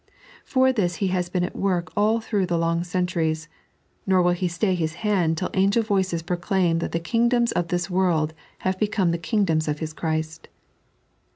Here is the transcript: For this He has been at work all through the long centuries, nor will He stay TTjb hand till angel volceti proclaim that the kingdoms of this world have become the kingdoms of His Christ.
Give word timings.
For 0.43 0.73
this 0.73 0.95
He 0.95 1.09
has 1.09 1.29
been 1.29 1.43
at 1.43 1.55
work 1.55 1.91
all 1.95 2.19
through 2.19 2.47
the 2.47 2.57
long 2.57 2.83
centuries, 2.83 3.47
nor 4.07 4.23
will 4.23 4.31
He 4.31 4.47
stay 4.47 4.75
TTjb 4.75 4.93
hand 4.95 5.37
till 5.37 5.51
angel 5.53 5.83
volceti 5.83 6.25
proclaim 6.25 6.79
that 6.79 6.91
the 6.91 6.99
kingdoms 6.99 7.51
of 7.51 7.67
this 7.67 7.87
world 7.87 8.33
have 8.65 8.79
become 8.79 9.11
the 9.11 9.19
kingdoms 9.19 9.67
of 9.67 9.77
His 9.77 9.93
Christ. 9.93 10.47